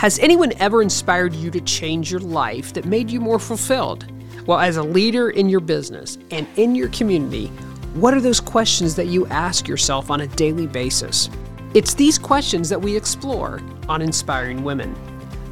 [0.00, 4.10] Has anyone ever inspired you to change your life that made you more fulfilled?
[4.46, 7.48] Well, as a leader in your business and in your community,
[7.92, 11.28] what are those questions that you ask yourself on a daily basis?
[11.74, 13.60] It's these questions that we explore
[13.90, 14.96] on Inspiring Women.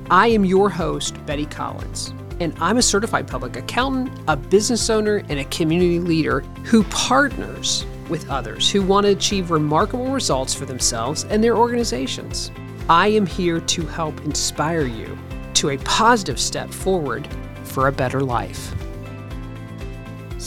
[0.09, 5.17] I am your host, Betty Collins, and I'm a certified public accountant, a business owner,
[5.29, 10.65] and a community leader who partners with others who want to achieve remarkable results for
[10.65, 12.51] themselves and their organizations.
[12.89, 15.19] I am here to help inspire you
[15.55, 17.29] to a positive step forward
[17.65, 18.75] for a better life.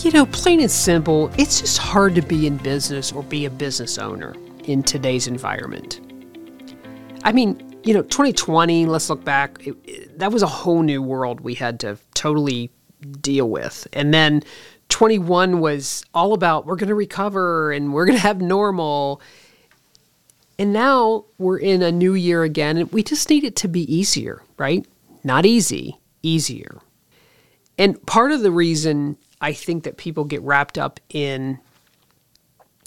[0.03, 3.49] You know, plain and simple, it's just hard to be in business or be a
[3.51, 6.01] business owner in today's environment.
[7.23, 11.03] I mean, you know, 2020, let's look back, it, it, that was a whole new
[11.03, 12.71] world we had to totally
[13.21, 13.87] deal with.
[13.93, 14.41] And then
[14.89, 19.21] 21 was all about we're going to recover and we're going to have normal.
[20.61, 23.91] And now we're in a new year again, and we just need it to be
[23.91, 24.85] easier, right?
[25.23, 26.77] Not easy, easier.
[27.79, 31.57] And part of the reason I think that people get wrapped up in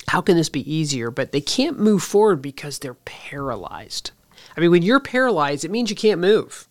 [0.06, 4.12] how can this be easier, but they can't move forward because they're paralyzed.
[4.56, 6.68] I mean, when you're paralyzed, it means you can't move.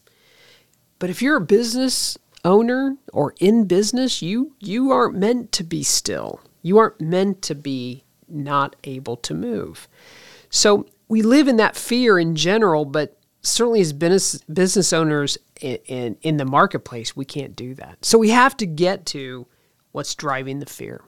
[1.00, 5.84] But if you're a business owner or in business, you you aren't meant to be
[5.84, 6.40] still.
[6.62, 9.90] You aren't meant to be not able to move.
[10.50, 15.78] So we live in that fear in general, but certainly as business business owners in,
[15.86, 18.04] in, in the marketplace, we can't do that.
[18.06, 19.48] So we have to get to
[19.92, 21.04] what's driving the fear.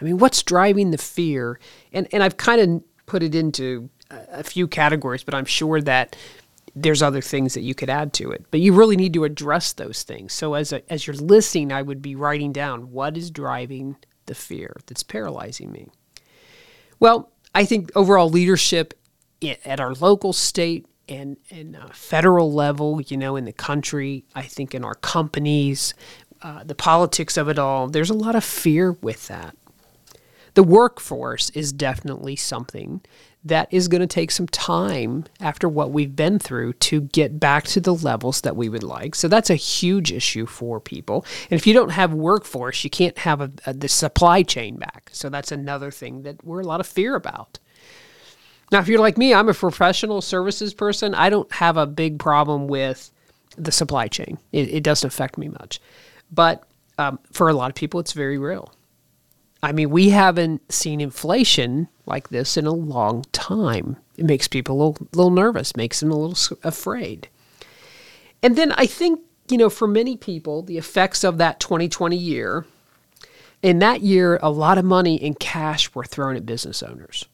[0.00, 1.60] I mean, what's driving the fear?
[1.92, 6.16] And and I've kind of put it into a few categories, but I'm sure that
[6.74, 8.46] there's other things that you could add to it.
[8.50, 10.32] But you really need to address those things.
[10.32, 14.34] So as a, as you're listening, I would be writing down what is driving the
[14.34, 15.88] fear that's paralyzing me.
[16.98, 18.94] Well, I think overall leadership
[19.42, 24.42] at our local, state, and, and uh, federal level, you know, in the country, I
[24.42, 25.94] think in our companies,
[26.42, 29.56] uh, the politics of it all, there's a lot of fear with that.
[30.54, 33.00] The workforce is definitely something
[33.44, 37.64] that is going to take some time after what we've been through to get back
[37.64, 39.14] to the levels that we would like.
[39.14, 41.24] So that's a huge issue for people.
[41.50, 45.10] And if you don't have workforce, you can't have a, a, the supply chain back.
[45.12, 47.58] So that's another thing that we're a lot of fear about.
[48.72, 51.14] Now, if you're like me, I'm a professional services person.
[51.14, 53.12] I don't have a big problem with
[53.56, 54.38] the supply chain.
[54.50, 55.78] It, it doesn't affect me much.
[56.30, 56.64] But
[56.96, 58.72] um, for a lot of people, it's very real.
[59.62, 63.98] I mean, we haven't seen inflation like this in a long time.
[64.16, 67.28] It makes people a little, little nervous, makes them a little afraid.
[68.42, 72.64] And then I think, you know, for many people, the effects of that 2020 year,
[73.60, 77.26] in that year, a lot of money in cash were thrown at business owners.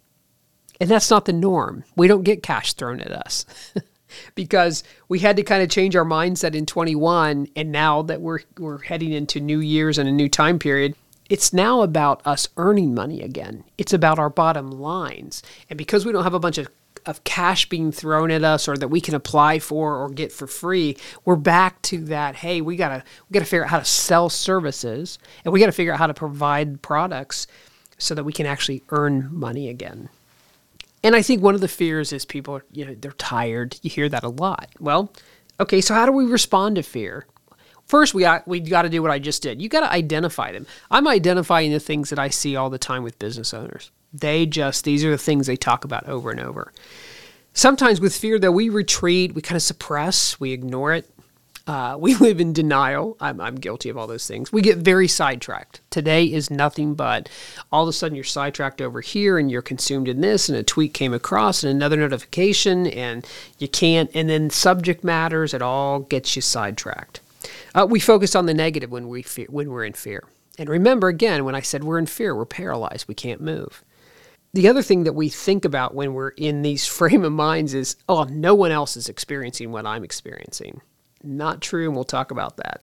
[0.81, 1.85] And that's not the norm.
[1.97, 3.45] We don't get cash thrown at us
[4.35, 8.41] because we had to kind of change our mindset in 21 and now that we're
[8.59, 10.95] we're heading into new years and a new time period,
[11.29, 13.65] it's now about us earning money again.
[13.77, 15.43] It's about our bottom lines.
[15.69, 16.69] And because we don't have a bunch of
[17.07, 20.47] of cash being thrown at us or that we can apply for or get for
[20.47, 24.29] free, we're back to that, hey, we gotta we gotta figure out how to sell
[24.29, 27.47] services and we gotta figure out how to provide products
[27.97, 30.09] so that we can actually earn money again.
[31.03, 33.79] And I think one of the fears is people, you know, they're tired.
[33.83, 34.71] You hear that a lot.
[34.81, 35.13] Well,
[35.61, 37.27] okay, so how do we respond to fear?
[37.87, 39.63] First, we got, we got to do what I just did.
[39.63, 40.67] You got to identify them.
[40.91, 43.91] I'm identifying the things that I see all the time with business owners.
[44.13, 46.73] They just these are the things they talk about over and over.
[47.55, 51.09] Sometimes with fear, though, we retreat, we kind of suppress, we ignore it.
[51.69, 53.17] Uh, we live in denial.
[53.21, 54.51] I'm, I'm guilty of all those things.
[54.51, 55.83] We get very sidetracked.
[55.91, 57.29] Today is nothing but
[57.71, 60.63] all of a sudden you're sidetracked over here and you're consumed in this, and a
[60.63, 63.27] tweet came across and another notification, and
[63.59, 67.21] you can't, and then subject matters, it all gets you sidetracked.
[67.75, 70.25] Uh, we focus on the negative when, we fear, when we're in fear.
[70.59, 73.85] And remember, again, when I said we're in fear, we're paralyzed, we can't move.
[74.55, 77.97] The other thing that we think about when we're in these frame of minds is,
[78.09, 80.81] oh, no one else is experiencing what I'm experiencing.
[81.29, 82.81] Not true, and we'll talk about that.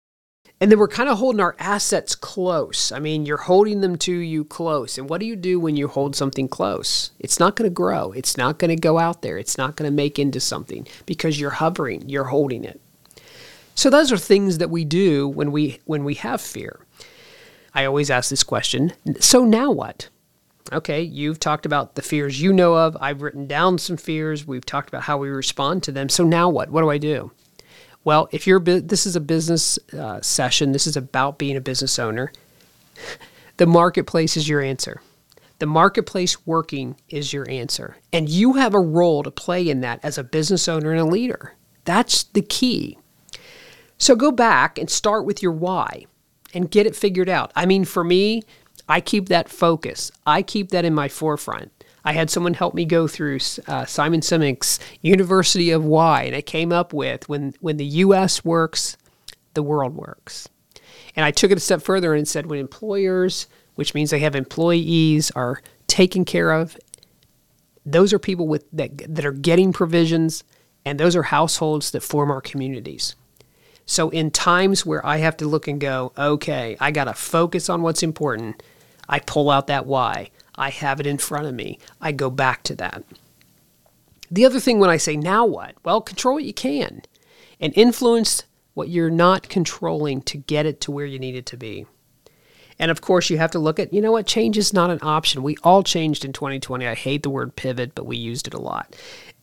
[0.61, 2.91] And then we're kind of holding our assets close.
[2.91, 4.97] I mean, you're holding them to you close.
[4.97, 7.11] And what do you do when you hold something close?
[7.19, 8.11] It's not going to grow.
[8.11, 9.37] It's not going to go out there.
[9.37, 12.81] It's not going to make into something because you're hovering, you're holding it.
[13.75, 16.79] So those are things that we do when we when we have fear.
[17.73, 20.09] I always ask this question, so now what?
[20.73, 22.97] Okay, you've talked about the fears you know of.
[22.99, 24.45] I've written down some fears.
[24.45, 26.09] We've talked about how we respond to them.
[26.09, 26.69] So now what?
[26.69, 27.31] What do I do?
[28.09, 31.99] Well, if you're this is a business uh, session, this is about being a business
[31.99, 32.33] owner.
[33.57, 35.03] The marketplace is your answer.
[35.59, 37.97] The marketplace working is your answer.
[38.11, 41.05] And you have a role to play in that as a business owner and a
[41.05, 41.53] leader.
[41.85, 42.97] That's the key.
[43.99, 46.07] So go back and start with your why
[46.51, 47.51] and get it figured out.
[47.55, 48.41] I mean, for me,
[48.87, 51.71] I keep that focus, I keep that in my forefront.
[52.09, 56.41] I had someone help me go through uh, Simon Sinek's University of Why, and I
[56.41, 58.97] came up with when, when the US works,
[59.53, 60.49] the world works.
[61.15, 63.45] And I took it a step further and said when employers,
[63.75, 66.75] which means they have employees, are taken care of,
[67.85, 70.43] those are people with that, that are getting provisions,
[70.83, 73.15] and those are households that form our communities.
[73.85, 77.69] So, in times where I have to look and go, okay, I got to focus
[77.69, 78.63] on what's important,
[79.07, 80.31] I pull out that why.
[80.59, 81.79] I have it in front of me.
[82.01, 83.03] I go back to that.
[84.29, 85.75] The other thing when I say, now what?
[85.83, 87.01] Well, control what you can
[87.59, 91.57] and influence what you're not controlling to get it to where you need it to
[91.57, 91.87] be.
[92.77, 94.99] And of course, you have to look at, you know what, change is not an
[95.01, 95.43] option.
[95.43, 96.85] We all changed in 2020.
[96.85, 98.95] I hate the word pivot, but we used it a lot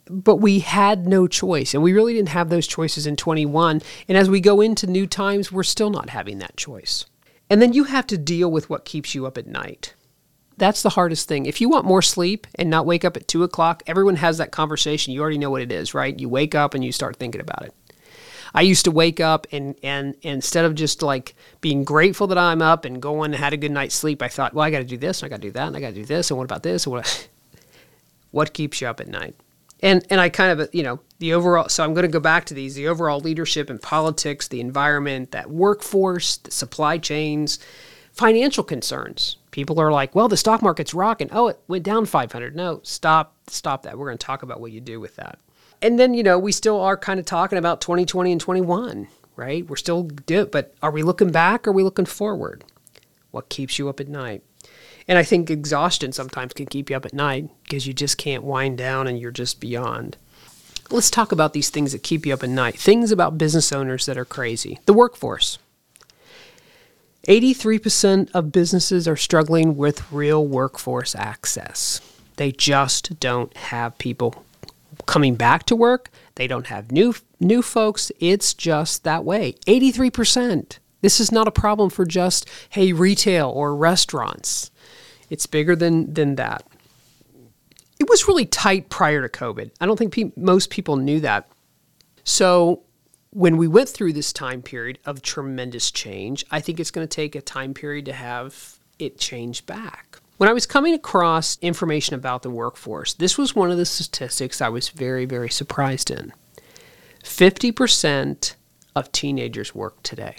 [0.08, 4.16] but we had no choice and we really didn't have those choices in 21 and
[4.16, 7.06] as we go into new times we're still not having that choice
[7.50, 9.94] and then you have to deal with what keeps you up at night
[10.56, 13.42] that's the hardest thing if you want more sleep and not wake up at 2
[13.42, 16.74] o'clock everyone has that conversation you already know what it is right you wake up
[16.74, 17.74] and you start thinking about it
[18.54, 22.38] I used to wake up and, and, and instead of just like being grateful that
[22.38, 24.78] I'm up and going and had a good night's sleep, I thought, well, I got
[24.78, 26.30] to do this and I got to do that and I got to do this
[26.30, 27.28] and what about this and what
[28.30, 29.34] what keeps you up at night?
[29.80, 31.68] and and I kind of you know the overall.
[31.68, 35.32] So I'm going to go back to these: the overall leadership and politics, the environment,
[35.32, 37.58] that workforce, the supply chains,
[38.12, 39.36] financial concerns.
[39.56, 41.30] People are like, "Well, the stock market's rocking.
[41.32, 43.96] Oh, it went down 500." No, stop, stop that.
[43.96, 45.38] We're going to talk about what you do with that.
[45.80, 49.66] And then you know we still are kind of talking about 2020 and 21, right?
[49.66, 51.66] We're still do, but are we looking back?
[51.66, 52.64] Or are we looking forward?
[53.30, 54.42] What keeps you up at night?
[55.08, 58.44] And I think exhaustion sometimes can keep you up at night because you just can't
[58.44, 60.18] wind down and you're just beyond.
[60.90, 62.78] Let's talk about these things that keep you up at night.
[62.78, 64.80] Things about business owners that are crazy.
[64.84, 65.56] The workforce.
[67.26, 72.00] 83% of businesses are struggling with real workforce access.
[72.36, 74.44] They just don't have people
[75.06, 76.10] coming back to work.
[76.36, 78.12] They don't have new new folks.
[78.20, 79.54] It's just that way.
[79.66, 80.78] 83%.
[81.02, 84.70] This is not a problem for just hey retail or restaurants.
[85.28, 86.64] It's bigger than than that.
[87.98, 89.70] It was really tight prior to COVID.
[89.80, 91.48] I don't think pe- most people knew that.
[92.24, 92.82] So
[93.36, 97.14] when we went through this time period of tremendous change, I think it's going to
[97.14, 100.20] take a time period to have it change back.
[100.38, 104.62] When I was coming across information about the workforce, this was one of the statistics
[104.62, 106.32] I was very, very surprised in.
[107.24, 108.54] 50%
[108.94, 110.38] of teenagers work today.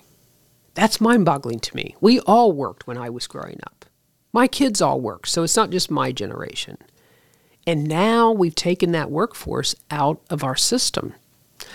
[0.74, 1.96] That's mind boggling to me.
[2.02, 3.86] We all worked when I was growing up.
[4.34, 6.80] My kids all work, so it's not just my generation.
[7.68, 11.14] And now we've taken that workforce out of our system.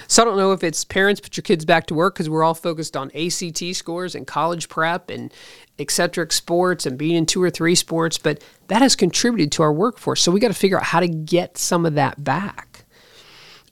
[0.09, 2.45] So I don't know if it's parents put your kids back to work because we're
[2.45, 5.33] all focused on ACT scores and college prep and
[5.79, 9.73] eccentric sports and being in two or three sports, but that has contributed to our
[9.73, 10.23] workforce.
[10.23, 12.73] So we got to figure out how to get some of that back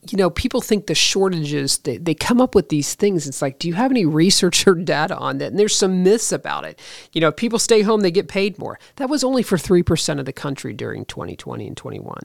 [0.08, 3.26] you know, people think the shortages, they, they come up with these things.
[3.26, 5.48] It's like, do you have any research or data on that?
[5.50, 6.80] And there's some myths about it.
[7.12, 8.78] You know, people stay home, they get paid more.
[8.96, 12.18] That was only for 3% of the country during 2020 and 21.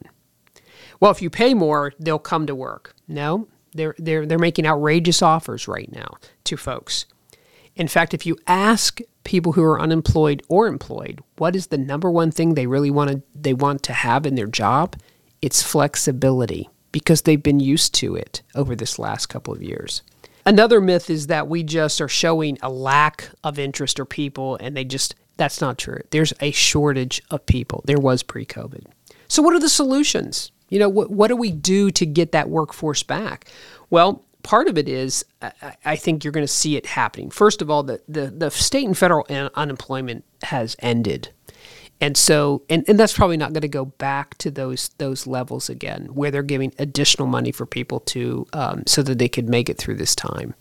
[1.02, 2.96] Well, if you pay more, they'll come to work.
[3.08, 7.06] No, they're, they're, they're making outrageous offers right now to folks.
[7.76, 12.10] In fact, if you ask people who are unemployed or employed, what is the number
[12.10, 14.96] one thing they really want to, they want to have in their job?
[15.42, 20.02] It's flexibility because they've been used to it over this last couple of years.
[20.46, 24.78] Another myth is that we just are showing a lack of interest or people, and
[24.78, 26.00] they just, that's not true.
[26.12, 27.84] There's a shortage of people.
[27.86, 28.86] There was pre COVID.
[29.28, 30.52] So, what are the solutions?
[30.70, 33.48] You know, what, what do we do to get that workforce back?
[33.90, 35.24] Well, part of it is
[35.84, 37.30] I think you're going to see it happening.
[37.30, 41.30] First of all, the, the, the state and federal unemployment has ended
[42.02, 45.70] and so and, and that's probably not going to go back to those those levels
[45.70, 49.70] again where they're giving additional money for people to um, so that they could make
[49.70, 50.54] it through this time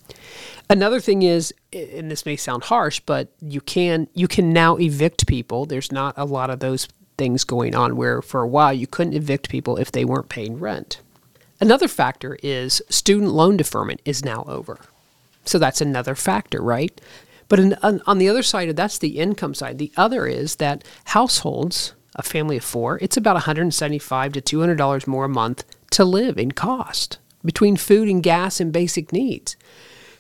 [0.71, 5.27] another thing is and this may sound harsh but you can you can now evict
[5.27, 8.87] people there's not a lot of those things going on where for a while you
[8.87, 11.01] couldn't evict people if they weren't paying rent
[11.61, 14.79] another factor is student loan deferment is now over
[15.45, 17.01] so that's another factor right
[17.49, 19.79] but in, on, on the other side of that's the income side.
[19.79, 25.07] The other is that households, a family of four, it's about 175 to 200 dollars
[25.07, 29.57] more a month to live in cost between food and gas and basic needs.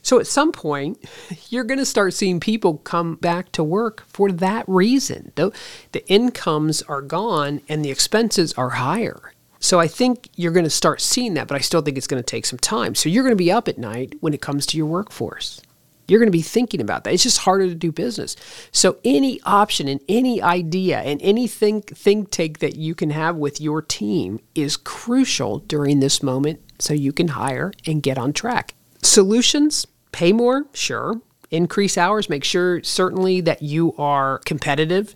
[0.04, 1.02] So at some point,
[1.50, 5.32] you're going to start seeing people come back to work for that reason.
[5.34, 5.50] The,
[5.90, 9.32] the incomes are gone and the expenses are higher.
[9.58, 12.22] So I think you're going to start seeing that, but I still think it's going
[12.22, 12.94] to take some time.
[12.94, 15.62] So you're going to be up at night when it comes to your workforce.
[16.06, 17.14] You're going to be thinking about that.
[17.14, 18.36] It's just harder to do business.
[18.72, 23.36] So any option and any idea and any think, think take that you can have
[23.36, 28.34] with your team is crucial during this moment so you can hire and get on
[28.34, 28.74] track.
[29.02, 31.20] Solutions, pay more, sure.
[31.50, 35.14] Increase hours, make sure certainly that you are competitive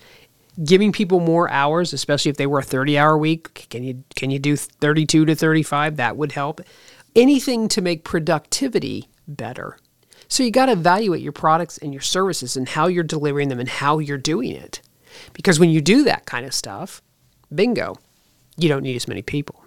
[0.64, 3.66] giving people more hours, especially if they were a 30 hour week.
[3.70, 5.96] Can you can you do 32 to 35?
[5.96, 6.60] That would help.
[7.14, 9.76] Anything to make productivity better.
[10.28, 13.60] So you got to evaluate your products and your services and how you're delivering them
[13.60, 14.82] and how you're doing it.
[15.32, 17.00] Because when you do that kind of stuff,
[17.54, 17.96] bingo,
[18.56, 19.64] you don't need as many people.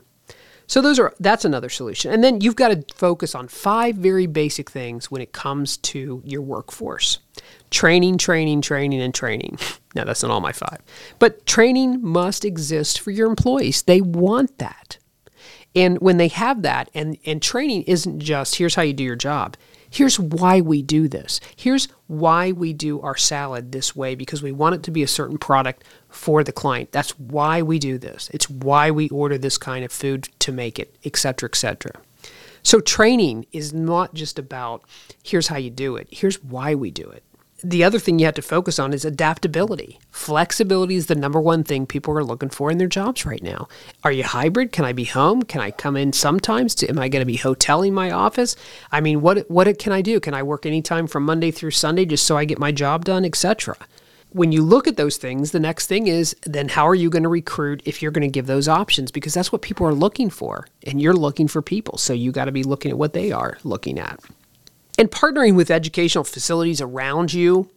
[0.72, 2.14] So those are that's another solution.
[2.14, 6.22] And then you've got to focus on five very basic things when it comes to
[6.24, 7.20] your workforce.
[7.72, 9.60] Training, training, training and training.
[9.94, 10.80] Now that's not all my five.
[11.20, 13.82] But training must exist for your employees.
[13.82, 14.98] They want that.
[15.76, 19.18] And when they have that and and training isn't just here's how you do your
[19.18, 19.58] job.
[19.90, 21.42] Here's why we do this.
[21.58, 25.08] Here's why we do our salad this way because we want it to be a
[25.08, 26.92] certain product for the client.
[26.92, 28.30] That's why we do this.
[28.34, 31.94] It's why we order this kind of food to make it, etc., etc.
[32.64, 34.84] So training is not just about
[35.24, 36.08] here's how you do it.
[36.12, 37.24] Here's why we do it
[37.64, 40.00] the other thing you have to focus on is adaptability.
[40.10, 43.68] Flexibility is the number one thing people are looking for in their jobs right now.
[44.04, 44.72] Are you hybrid?
[44.72, 45.44] Can I be home?
[45.44, 46.82] Can I come in sometimes?
[46.84, 48.56] Am I going to be hoteling my office?
[48.92, 50.20] I mean, what what can I do?
[50.20, 53.26] Can I work anytime from Monday through Sunday just so I get my job done,
[53.26, 53.78] etc.
[54.34, 57.24] When you look at those things, the next thing is then how are you going
[57.24, 60.30] to recruit if you're going to give those options because that's what people are looking
[60.30, 61.98] for and you're looking for people.
[61.98, 64.20] So you got to be looking at what they are looking at
[64.98, 67.70] and partnering with educational facilities around you.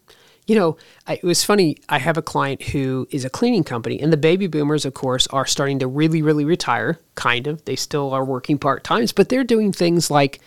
[0.47, 1.79] You know, I, it was funny.
[1.89, 5.27] I have a client who is a cleaning company, and the baby boomers, of course,
[5.29, 6.99] are starting to really, really retire.
[7.15, 7.65] Kind of.
[7.65, 10.41] They still are working part times, but they're doing things like,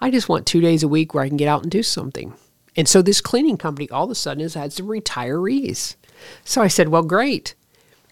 [0.00, 2.34] I just want two days a week where I can get out and do something.
[2.76, 5.96] And so this cleaning company all of a sudden has had some retirees.
[6.44, 7.54] So I said, Well, great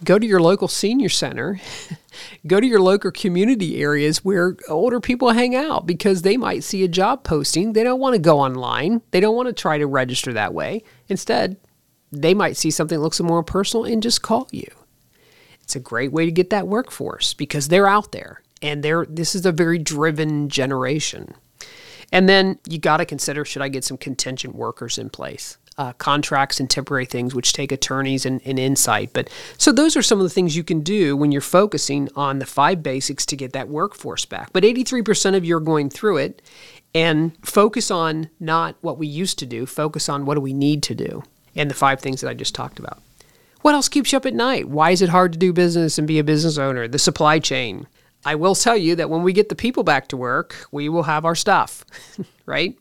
[0.05, 1.61] go to your local senior center,
[2.47, 6.83] go to your local community areas where older people hang out because they might see
[6.85, 7.73] a job posting.
[7.73, 10.83] They don't want to go online, they don't want to try to register that way.
[11.09, 11.57] Instead,
[12.13, 14.69] they might see something that looks more personal and just call you.
[15.63, 19.35] It's a great way to get that workforce because they're out there and they're this
[19.35, 21.35] is a very driven generation.
[22.13, 25.59] And then you got to consider should I get some contingent workers in place?
[25.81, 29.15] uh, contracts and temporary things, which take attorneys and, and, insight.
[29.15, 32.39] But so those are some of the things you can do when you're focusing on
[32.39, 34.53] the five basics to get that workforce back.
[34.53, 36.43] But 83% of you are going through it
[36.95, 40.83] and focus on not what we used to do, focus on what do we need
[40.83, 41.23] to do
[41.57, 43.01] and the five things that I just talked about.
[43.63, 44.69] What else keeps you up at night?
[44.69, 46.89] Why is it hard to do business and be a business owner?
[46.89, 47.87] The supply chain.
[48.25, 51.05] I will tell you that when we get the people back to work, we will
[51.05, 51.85] have our stuff,
[52.47, 52.77] right?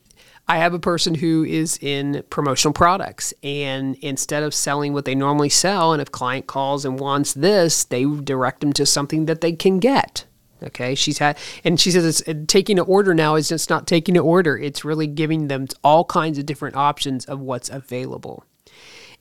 [0.49, 5.13] I have a person who is in promotional products, and instead of selling what they
[5.13, 9.41] normally sell, and if client calls and wants this, they direct them to something that
[9.41, 10.25] they can get.
[10.63, 14.17] Okay, she's had, and she says it's taking an order now is just not taking
[14.17, 18.43] an order; it's really giving them all kinds of different options of what's available.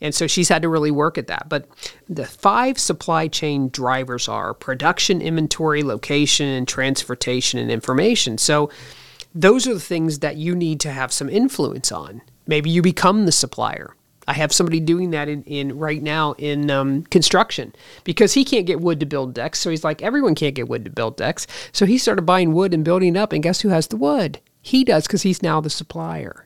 [0.00, 1.48] And so she's had to really work at that.
[1.48, 1.68] But
[2.08, 8.38] the five supply chain drivers are production, inventory, location, and transportation and information.
[8.38, 8.70] So
[9.34, 12.22] those are the things that you need to have some influence on.
[12.46, 13.94] Maybe you become the supplier.
[14.26, 17.74] I have somebody doing that in, in right now in um, construction
[18.04, 19.58] because he can't get wood to build decks.
[19.58, 21.46] So he's like, everyone can't get wood to build decks.
[21.72, 23.32] So he started buying wood and building up.
[23.32, 24.38] And guess who has the wood?
[24.60, 26.44] He does because he's now the supplier.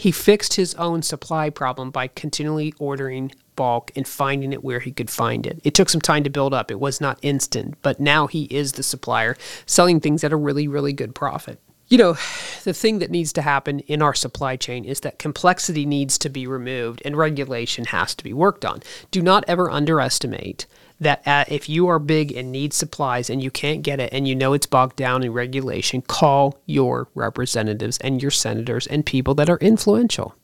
[0.00, 4.92] He fixed his own supply problem by continually ordering bulk and finding it where he
[4.92, 5.60] could find it.
[5.62, 6.70] It took some time to build up.
[6.70, 10.66] It was not instant, but now he is the supplier selling things at a really,
[10.66, 12.12] really good profit you know,
[12.64, 16.30] the thing that needs to happen in our supply chain is that complexity needs to
[16.30, 18.82] be removed and regulation has to be worked on.
[19.10, 20.66] Do not ever underestimate
[21.00, 24.28] that uh, if you are big and need supplies and you can't get it and
[24.28, 29.34] you know it's bogged down in regulation, call your representatives and your senators and people
[29.34, 30.34] that are influential.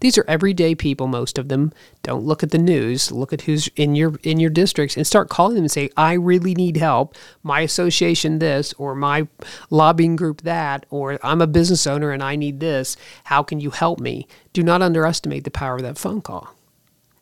[0.00, 1.72] These are everyday people, most of them.
[2.02, 3.12] Don't look at the news.
[3.12, 6.14] Look at who's in your in your districts and start calling them and say, "I
[6.14, 7.14] really need help.
[7.42, 9.28] My association this or my
[9.70, 12.96] lobbying group that or I'm a business owner and I need this.
[13.24, 16.54] How can you help me?" Do not underestimate the power of that phone call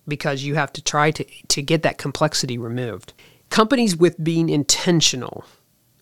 [0.09, 3.12] because you have to try to to get that complexity removed.
[3.50, 5.45] Companies with being intentional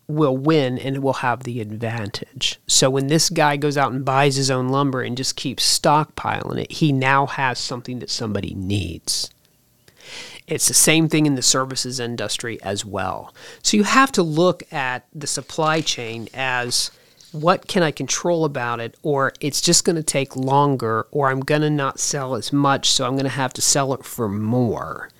[0.09, 2.59] will win and will have the advantage.
[2.67, 6.63] So when this guy goes out and buys his own lumber and just keeps stockpiling
[6.63, 9.31] it, he now has something that somebody needs.
[10.47, 13.35] It's the same thing in the services industry as well.
[13.63, 16.91] So you have to look at the supply chain as
[17.33, 21.41] what can I control about it, or it's just going to take longer, or I'm
[21.41, 24.31] going to not sell as much, so I'm going to have to sell it for
[24.31, 25.11] more.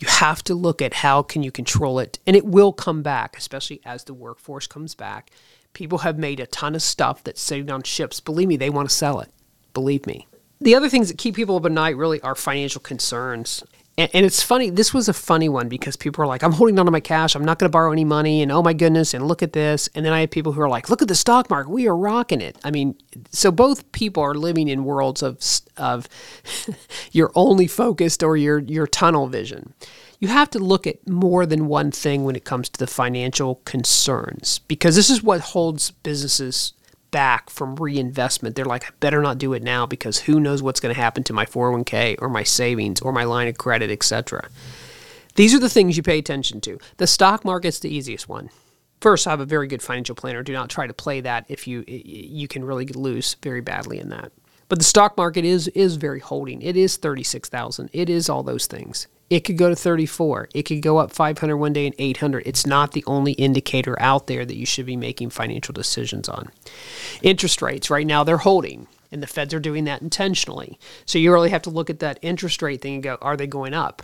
[0.00, 3.36] You have to look at how can you control it, and it will come back,
[3.36, 5.30] especially as the workforce comes back.
[5.74, 8.18] People have made a ton of stuff that's sitting on ships.
[8.18, 9.30] Believe me, they want to sell it.
[9.74, 10.26] Believe me.
[10.58, 13.62] The other things that keep people up at night really are financial concerns.
[13.98, 16.78] And, and it's funny, this was a funny one because people are like, I'm holding
[16.78, 17.34] on to my cash.
[17.34, 18.42] I'm not going to borrow any money.
[18.42, 19.88] And oh my goodness, and look at this.
[19.94, 21.70] And then I have people who are like, look at the stock market.
[21.70, 22.56] We are rocking it.
[22.64, 22.96] I mean,
[23.30, 25.38] so both people are living in worlds of,
[25.76, 26.08] of
[27.12, 29.74] you're only focused or your, your tunnel vision.
[30.18, 33.56] You have to look at more than one thing when it comes to the financial
[33.64, 36.74] concerns because this is what holds businesses
[37.10, 38.56] back from reinvestment.
[38.56, 41.22] They're like, I better not do it now because who knows what's going to happen
[41.24, 44.48] to my 401k or my savings or my line of credit, etc.
[45.34, 46.78] These are the things you pay attention to.
[46.96, 48.50] The stock market's the easiest one.
[49.00, 50.42] First, I have a very good financial planner.
[50.42, 54.10] Do not try to play that if you you can really lose very badly in
[54.10, 54.32] that.
[54.68, 56.60] But the stock market is is very holding.
[56.60, 57.90] It is 36,000.
[57.92, 59.06] It is all those things.
[59.30, 60.48] It could go to 34.
[60.54, 62.42] It could go up 500 one day and 800.
[62.44, 66.50] It's not the only indicator out there that you should be making financial decisions on.
[67.22, 70.78] Interest rates, right now, they're holding, and the feds are doing that intentionally.
[71.06, 73.46] So you really have to look at that interest rate thing and go, are they
[73.46, 74.02] going up?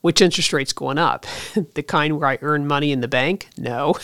[0.00, 1.26] Which interest rate's going up?
[1.74, 3.50] the kind where I earn money in the bank?
[3.58, 3.94] No.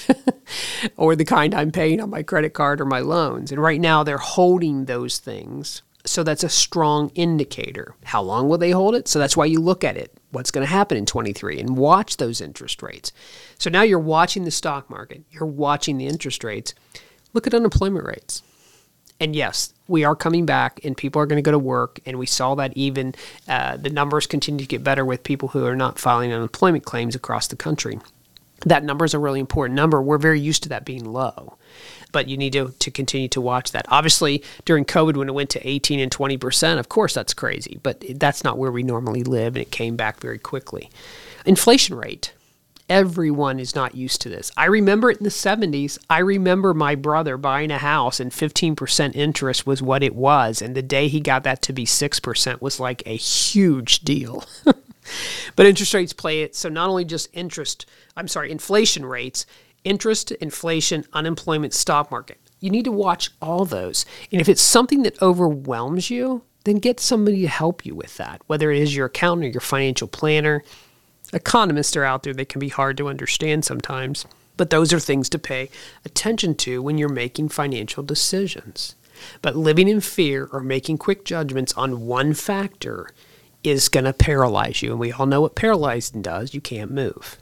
[0.97, 3.51] or the kind I'm paying on my credit card or my loans.
[3.51, 7.95] And right now, they're holding those things so that's a strong indicator.
[8.05, 9.09] How long will they hold it?
[9.09, 10.17] So that's why you look at it.
[10.31, 13.13] What's going to happen in 23 and watch those interest rates.
[13.59, 16.75] So now you're watching the stock market, you're watching the interest rates.
[17.33, 18.43] Look at unemployment rates.
[19.21, 22.01] And yes, we are coming back and people are going to go to work.
[22.07, 23.15] And we saw that even
[23.47, 27.15] uh, the numbers continue to get better with people who are not filing unemployment claims
[27.15, 27.99] across the country.
[28.65, 30.01] That number is a really important number.
[30.01, 31.57] We're very used to that being low
[32.13, 33.87] but you need to, to continue to watch that.
[33.89, 38.05] Obviously, during COVID, when it went to 18 and 20%, of course, that's crazy, but
[38.17, 40.91] that's not where we normally live, and it came back very quickly.
[41.47, 42.33] Inflation rate.
[42.89, 44.51] Everyone is not used to this.
[44.57, 45.97] I remember it in the 70s.
[46.11, 50.61] I remember my brother buying a house and 15% interest was what it was.
[50.61, 54.45] And the day he got that to be 6% was like a huge deal.
[55.57, 56.57] but interest rates play it.
[56.57, 59.47] So not only just interest, I'm sorry, inflation rates,
[59.85, 62.39] interest, inflation, unemployment, stock market.
[62.61, 64.05] You need to watch all those.
[64.31, 68.43] And if it's something that overwhelms you, then get somebody to help you with that,
[68.47, 70.63] whether it is your accountant or your financial planner.
[71.33, 75.29] Economists are out there, they can be hard to understand sometimes, but those are things
[75.31, 75.71] to pay
[76.05, 78.95] attention to when you're making financial decisions.
[79.41, 83.11] But living in fear or making quick judgments on one factor
[83.63, 84.91] is going to paralyze you.
[84.91, 87.39] And we all know what paralyzing does you can't move.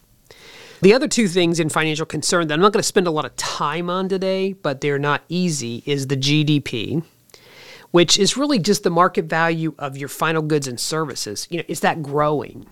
[0.81, 3.25] The other two things in financial concern that I'm not going to spend a lot
[3.25, 7.03] of time on today, but they're not easy, is the GDP,
[7.91, 11.49] which is really just the market value of your final goods and services.
[11.51, 12.67] You know, is that growing?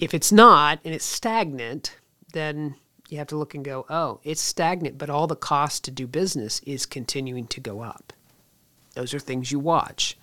[0.00, 1.96] If it's not and it's stagnant,
[2.32, 2.74] then
[3.08, 6.06] you have to look and go, oh, it's stagnant, but all the cost to do
[6.06, 8.12] business is continuing to go up.
[8.94, 10.17] Those are things you watch.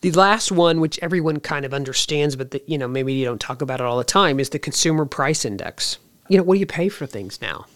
[0.00, 3.40] The last one, which everyone kind of understands, but the, you know maybe you don't
[3.40, 5.98] talk about it all the time, is the consumer price index.
[6.28, 7.66] You know, what do you pay for things now?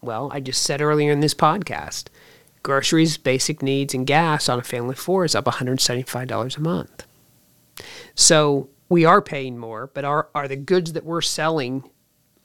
[0.00, 2.06] Well, I just said earlier in this podcast,
[2.62, 7.06] groceries, basic needs, and gas on a family of four is up $175 a month.
[8.14, 11.88] So we are paying more, but are are the goods that we're selling?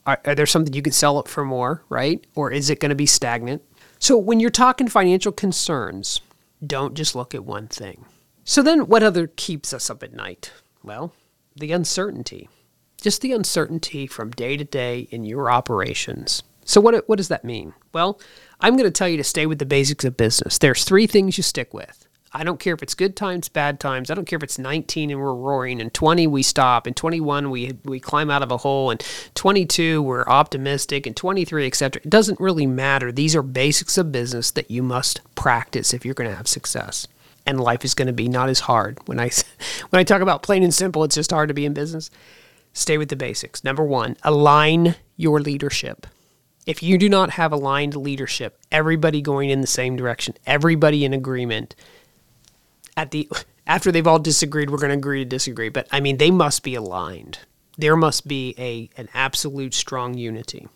[0.05, 2.23] Are, are there something you can sell it for more, right?
[2.35, 3.63] Or is it going to be stagnant?
[3.97, 6.21] So when you're talking financial concerns,
[6.65, 8.05] don't just look at one thing.
[8.47, 10.51] So then, what other keeps us up at night?
[10.83, 11.13] Well,
[11.55, 12.47] the uncertainty.
[13.01, 16.43] Just the uncertainty from day to day in your operations.
[16.63, 17.73] So, what, what does that mean?
[17.91, 18.21] Well,
[18.61, 20.59] I'm going to tell you to stay with the basics of business.
[20.59, 22.07] There's three things you stick with.
[22.33, 24.11] I don't care if it's good times, bad times.
[24.11, 27.49] I don't care if it's 19 and we're roaring, and 20 we stop, and 21
[27.49, 29.03] we we climb out of a hole, and
[29.33, 31.99] 22 we're optimistic, and 23 etc.
[32.05, 33.11] It doesn't really matter.
[33.11, 37.07] These are basics of business that you must practice if you're going to have success
[37.45, 38.97] and life is going to be not as hard.
[39.07, 39.29] When I
[39.89, 42.09] when I talk about plain and simple, it's just hard to be in business.
[42.73, 43.63] Stay with the basics.
[43.63, 46.05] Number 1, align your leadership.
[46.65, 51.13] If you do not have aligned leadership, everybody going in the same direction, everybody in
[51.13, 51.75] agreement,
[52.97, 53.29] at the
[53.67, 55.69] after they've all disagreed, we're going to agree to disagree.
[55.69, 57.39] But I mean, they must be aligned.
[57.77, 60.67] There must be a an absolute strong unity.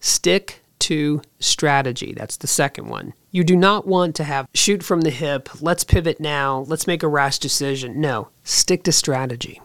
[0.00, 2.12] Stick to strategy.
[2.12, 3.14] That's the second one.
[3.30, 7.02] You do not want to have shoot from the hip, let's pivot now, let's make
[7.02, 8.00] a rash decision.
[8.00, 9.60] No, stick to strategy.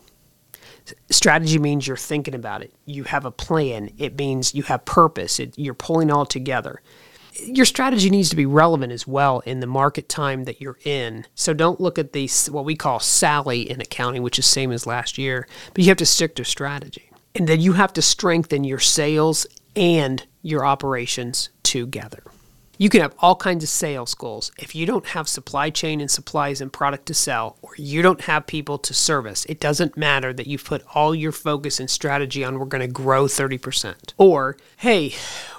[1.10, 2.74] Strategy means you're thinking about it.
[2.86, 3.92] You have a plan.
[3.98, 5.40] It means you have purpose.
[5.40, 6.82] It, you're pulling all together.
[7.46, 11.26] Your strategy needs to be relevant as well in the market time that you're in.
[11.34, 14.86] So don't look at the what we call Sally in accounting, which is same as
[14.86, 17.10] last year, but you have to stick to strategy.
[17.34, 22.24] And then you have to strengthen your sales and your operations together.
[22.82, 24.52] You can have all kinds of sales goals.
[24.58, 28.22] If you don't have supply chain and supplies and product to sell, or you don't
[28.22, 32.44] have people to service, it doesn't matter that you've put all your focus and strategy
[32.44, 34.14] on we're going to grow 30%.
[34.18, 35.14] Or, hey,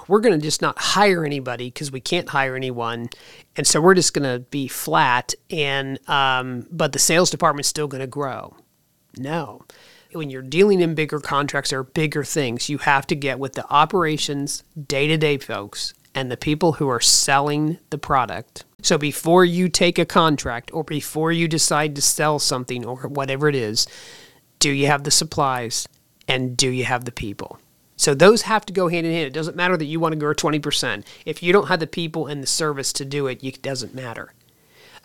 [0.09, 3.07] we're going to just not hire anybody because we can't hire anyone.
[3.55, 7.87] And so we're just going to be flat, and um, but the sales department's still
[7.87, 8.53] going to grow.
[9.17, 9.63] No
[10.15, 13.69] when you're dealing in bigger contracts or bigger things, you have to get with the
[13.69, 18.65] operations day to day folks and the people who are selling the product.
[18.81, 23.47] So before you take a contract or before you decide to sell something or whatever
[23.47, 23.87] it is,
[24.59, 25.87] do you have the supplies
[26.27, 27.59] and do you have the people?
[27.95, 29.27] So those have to go hand in hand.
[29.27, 31.05] It doesn't matter that you want to grow 20%.
[31.25, 34.33] If you don't have the people and the service to do it, it doesn't matter.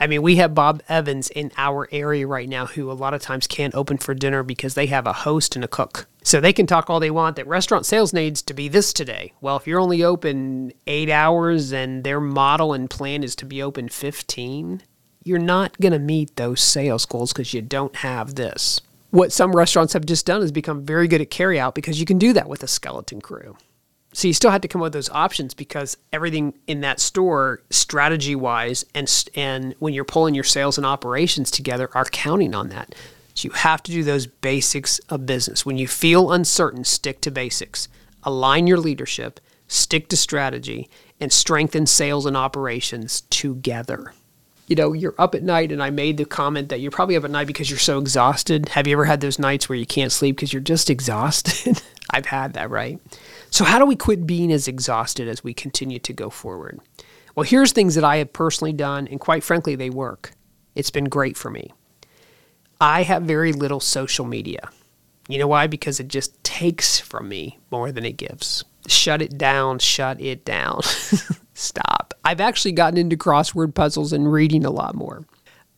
[0.01, 3.21] I mean, we have Bob Evans in our area right now who a lot of
[3.21, 6.07] times can't open for dinner because they have a host and a cook.
[6.23, 9.33] So they can talk all they want that restaurant sales needs to be this today.
[9.41, 13.63] Well, if you're only open eight hours and their model and plan is to be
[13.63, 14.83] open 15,
[15.25, 18.81] you're not going to meet those sales goals because you don't have this.
[19.11, 22.19] What some restaurants have just done is become very good at carryout because you can
[22.19, 23.57] do that with a skeleton crew.
[24.12, 27.61] So you still had to come up with those options because everything in that store,
[27.71, 32.68] strategy wise, and and when you're pulling your sales and operations together, are counting on
[32.71, 32.94] that.
[33.35, 35.64] So you have to do those basics of business.
[35.64, 37.88] When you feel uncertain, stick to basics.
[38.25, 40.90] Align your leadership, stick to strategy,
[41.21, 44.12] and strengthen sales and operations together.
[44.69, 47.25] You know, you're up at night, and I made the comment that you're probably up
[47.25, 48.69] at night because you're so exhausted.
[48.69, 51.83] Have you ever had those nights where you can't sleep because you're just exhausted?
[52.11, 53.01] I've had that, right?
[53.51, 56.81] So, how do we quit being as exhausted as we continue to go forward?
[57.35, 60.33] Well, here's things that I have personally done, and quite frankly, they work.
[60.75, 61.73] It's been great for me.
[62.81, 64.71] I have very little social media.
[65.29, 65.67] You know why?
[65.67, 68.65] Because it just takes from me more than it gives.
[68.87, 70.83] Shut it down, shut it down.
[71.55, 72.08] Stop.
[72.29, 75.25] I've actually gotten into crossword puzzles and reading a lot more.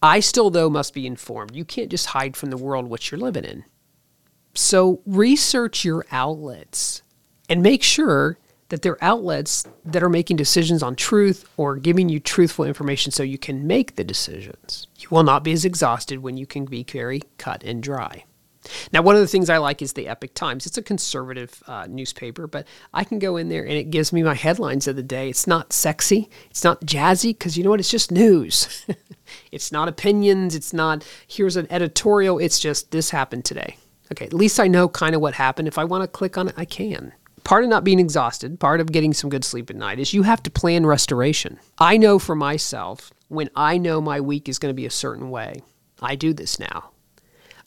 [0.02, 1.54] I still, though, must be informed.
[1.54, 3.64] You can't just hide from the world what you're living in.
[4.54, 7.02] So research your outlets
[7.48, 8.36] and make sure
[8.68, 13.22] that they're outlets that are making decisions on truth or giving you truthful information so
[13.22, 14.88] you can make the decisions.
[14.98, 18.24] You will not be as exhausted when you can be very cut and dry.
[18.92, 20.66] Now, one of the things I like is the Epoch Times.
[20.66, 24.22] It's a conservative uh, newspaper, but I can go in there and it gives me
[24.22, 25.30] my headlines of the day.
[25.30, 27.80] It's not sexy, it's not jazzy, because you know what?
[27.80, 28.84] It's just news.
[29.52, 33.76] it's not opinions, it's not here's an editorial, it's just this happened today.
[34.12, 35.68] Okay, at least I know kind of what happened.
[35.68, 37.12] If I want to click on it, I can.
[37.44, 40.24] Part of not being exhausted, part of getting some good sleep at night is you
[40.24, 41.58] have to plan restoration.
[41.78, 45.30] I know for myself, when I know my week is going to be a certain
[45.30, 45.62] way,
[46.02, 46.90] I do this now.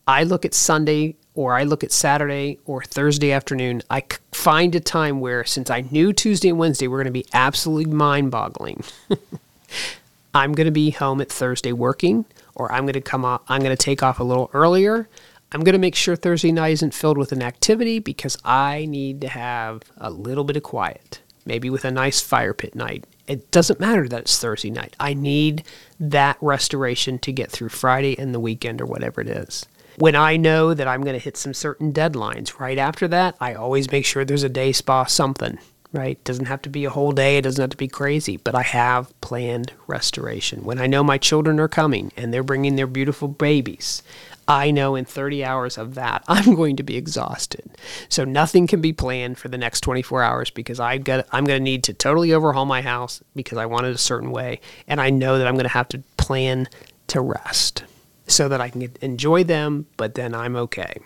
[0.08, 3.82] I look at Sunday or I look at Saturday or Thursday afternoon.
[3.89, 7.26] I find a time where, since I knew Tuesday and Wednesday were going to be
[7.34, 8.84] absolutely mind boggling,
[10.34, 13.62] I'm going to be home at Thursday working, or I'm going to come off, I'm
[13.62, 15.08] going to take off a little earlier.
[15.52, 19.22] I'm going to make sure Thursday night isn't filled with an activity because I need
[19.22, 23.06] to have a little bit of quiet, maybe with a nice fire pit night.
[23.28, 24.96] It doesn't matter that it's Thursday night.
[25.00, 25.63] I need
[26.00, 29.66] that restoration to get through Friday and the weekend or whatever it is.
[29.97, 33.53] When I know that I'm going to hit some certain deadlines, right after that, I
[33.53, 35.60] always make sure there's a day spa something,
[35.91, 36.17] right?
[36.17, 38.56] It doesn't have to be a whole day, it doesn't have to be crazy, but
[38.56, 40.63] I have planned restoration.
[40.63, 44.01] When I know my children are coming and they're bringing their beautiful babies,
[44.47, 47.69] I know in 30 hours of that, I'm going to be exhausted.
[48.10, 51.60] So nothing can be planned for the next 24 hours because I've got, I'm going
[51.60, 54.60] to need to totally overhaul my house because I want it a certain way.
[54.88, 56.67] And I know that I'm going to have to plan
[57.08, 57.84] to rest
[58.28, 61.00] so that I can enjoy them, but then I'm okay.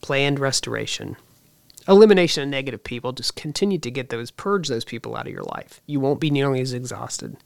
[0.00, 1.16] Planned restoration.
[1.86, 3.12] Elimination of negative people.
[3.12, 5.80] Just continue to get those, purge those people out of your life.
[5.86, 7.36] You won't be nearly as exhausted.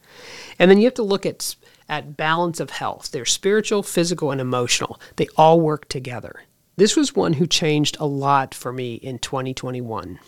[0.59, 1.57] And then you have to look at
[1.89, 3.11] at balance of health.
[3.11, 5.01] They're spiritual, physical, and emotional.
[5.17, 6.43] They all work together.
[6.77, 10.21] This was one who changed a lot for me in 2021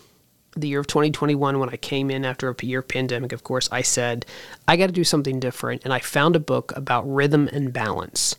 [0.55, 3.81] the year of 2021 when I came in after a year pandemic, of course, I
[3.81, 4.25] said,
[4.67, 5.83] I got to do something different.
[5.85, 8.35] And I found a book about rhythm and balance.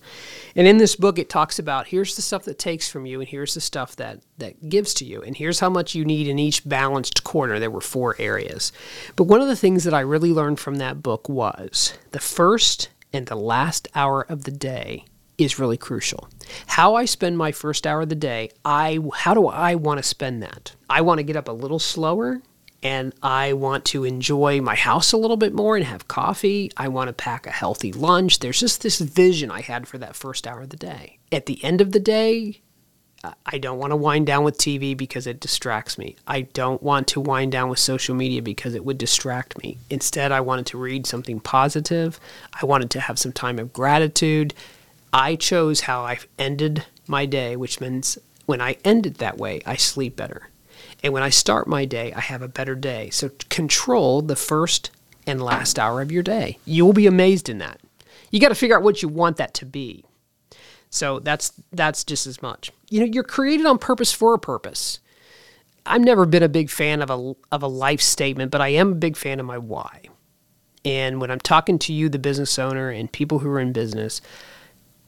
[0.55, 3.29] And in this book, it talks about here's the stuff that takes from you, and
[3.29, 6.39] here's the stuff that, that gives to you, and here's how much you need in
[6.39, 7.59] each balanced corner.
[7.59, 8.73] There were four areas.
[9.17, 12.91] But one of the things that I really learned from that book was the first
[13.13, 15.07] and the last hour of the day
[15.45, 16.29] is really crucial.
[16.67, 20.03] How I spend my first hour of the day, I how do I want to
[20.03, 20.75] spend that?
[20.89, 22.43] I want to get up a little slower
[22.83, 26.71] and I want to enjoy my house a little bit more and have coffee.
[26.77, 28.41] I want to pack a healthy lunch.
[28.41, 31.19] There's just this vision I had for that first hour of the day.
[31.31, 32.61] At the end of the day,
[33.47, 36.17] I don't want to wind down with TV because it distracts me.
[36.27, 39.79] I don't want to wind down with social media because it would distract me.
[39.91, 42.19] Instead, I wanted to read something positive.
[42.61, 44.55] I wanted to have some time of gratitude.
[45.13, 49.61] I chose how I ended my day, which means when I end it that way,
[49.67, 50.49] I sleep better.
[51.03, 53.11] And when I start my day, I have a better day.
[53.11, 54.91] So control the first
[55.27, 56.59] and last hour of your day.
[56.65, 57.81] You will be amazed in that.
[58.31, 60.05] You got to figure out what you want that to be.
[60.91, 62.71] So that's that's just as much.
[62.91, 65.01] You know, you're created on purpose for a purpose.
[65.85, 68.93] I've never been a big fan of a of a life statement, but I am
[68.93, 70.03] a big fan of my why.
[70.85, 74.21] And when I'm talking to you, the business owner, and people who are in business,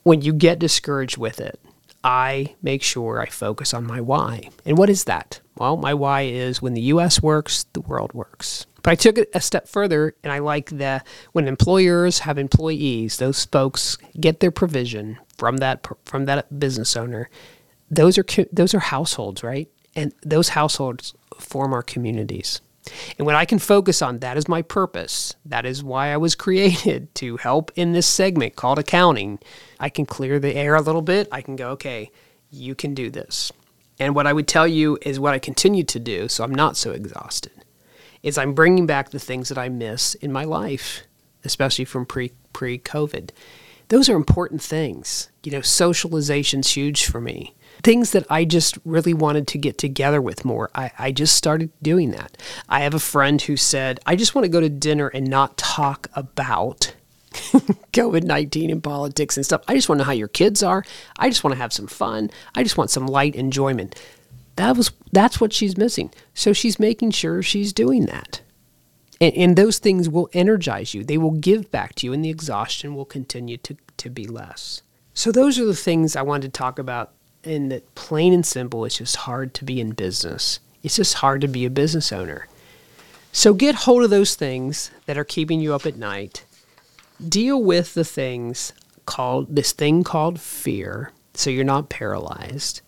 [0.05, 1.59] when you get discouraged with it,
[2.05, 4.51] I make sure I focus on my why.
[4.65, 5.41] And what is that?
[5.57, 8.67] Well, my why is when the US works, the world works.
[8.83, 13.17] But I took it a step further, and I like that when employers have employees,
[13.17, 17.31] those folks get their provision from that from that business owner.
[17.91, 19.69] Those are those are households, right?
[19.97, 22.61] And those households form our communities.
[23.19, 26.35] And when I can focus on that is my purpose, that is why I was
[26.45, 29.39] created to help in this segment called accounting.
[29.81, 31.29] I can clear the air a little bit.
[31.33, 32.11] I can go, okay,
[32.51, 33.53] you can do this.
[33.99, 36.77] And what I would tell you is what I continue to do, so I'm not
[36.77, 37.53] so exhausted,
[38.23, 41.03] is I'm bringing back the things that I miss in my life,
[41.45, 43.31] especially from pre pre COVID.
[43.95, 45.31] Those are important things.
[45.45, 47.55] You know, socialization's huge for me.
[47.85, 50.69] Things that I just really wanted to get together with more.
[50.75, 52.37] I, I just started doing that.
[52.69, 55.57] I have a friend who said, I just want to go to dinner and not
[55.57, 56.93] talk about
[57.93, 59.63] COVID 19 and politics and stuff.
[59.69, 60.85] I just want to know how your kids are.
[61.17, 62.33] I just want to have some fun.
[62.57, 63.95] I just want some light enjoyment.
[64.57, 66.11] That was that's what she's missing.
[66.35, 68.41] So she's making sure she's doing that.
[69.25, 71.03] And, and those things will energize you.
[71.03, 74.83] They will give back to you, and the exhaustion will continue to, to be less.
[75.15, 77.13] So those are the things I wanted to talk about.
[77.43, 80.61] And that plain and simple, it's just hard to be in business.
[80.83, 82.49] It's just hard to be a business owner.
[83.33, 86.45] So get hold of those things that are keeping you up at night
[87.27, 88.73] deal with the things
[89.07, 92.81] called this thing called fear so you're not paralyzed.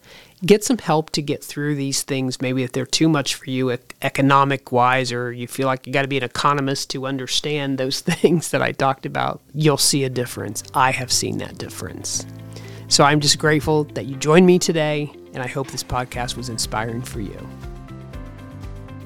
[0.44, 3.76] Get some help to get through these things, maybe if they're too much for you
[4.02, 8.00] economic wise, or you feel like you got to be an economist to understand those
[8.02, 9.40] things that I talked about.
[9.54, 10.62] You'll see a difference.
[10.74, 12.26] I have seen that difference.
[12.88, 16.50] So I'm just grateful that you joined me today, and I hope this podcast was
[16.50, 17.48] inspiring for you.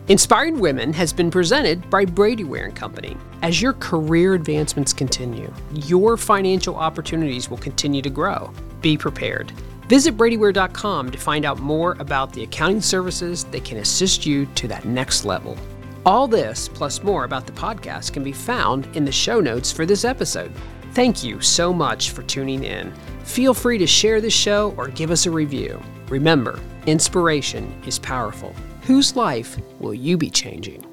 [0.08, 3.16] Inspired Women has been presented by Brady Ware and Company.
[3.42, 8.52] As your career advancements continue, your financial opportunities will continue to grow.
[8.80, 9.52] Be prepared.
[9.90, 14.68] Visit BradyWare.com to find out more about the accounting services that can assist you to
[14.68, 15.58] that next level.
[16.06, 19.84] All this, plus more about the podcast, can be found in the show notes for
[19.84, 20.52] this episode.
[20.92, 22.92] Thank you so much for tuning in.
[23.24, 25.82] Feel free to share this show or give us a review.
[26.08, 28.54] Remember, inspiration is powerful.
[28.82, 30.86] Whose life will you be changing?